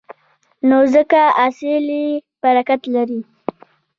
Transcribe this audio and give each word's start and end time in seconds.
نو 0.69 0.77
ځکه 0.93 1.21
حاصل 1.37 1.85
یې 1.99 2.05
برکت 2.43 2.81
لري. 2.95 3.19